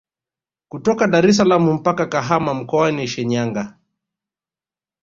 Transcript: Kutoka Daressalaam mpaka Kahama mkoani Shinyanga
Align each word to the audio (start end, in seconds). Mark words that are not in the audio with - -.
Kutoka 0.69 1.07
Daressalaam 1.07 1.69
mpaka 1.77 2.05
Kahama 2.13 2.53
mkoani 2.53 3.07
Shinyanga 3.07 3.63